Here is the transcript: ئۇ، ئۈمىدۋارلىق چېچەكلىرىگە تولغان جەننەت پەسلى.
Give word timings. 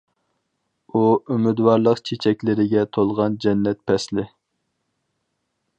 ئۇ، 0.91 1.01
ئۈمىدۋارلىق 1.33 2.01
چېچەكلىرىگە 2.09 2.85
تولغان 2.97 3.37
جەننەت 3.47 3.83
پەسلى. 3.91 4.29